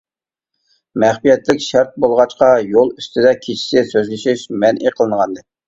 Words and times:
مەخپىيەتلىك 1.03 1.61
شەرت 1.65 1.93
بولغاچقا 2.07 2.49
يول 2.73 2.91
ئۈستىدە 2.97 3.37
كېچىسى 3.45 3.87
سۆزلىشىش 3.95 4.49
مەنئى 4.67 4.99
قىلىنغانىدى. 4.99 5.49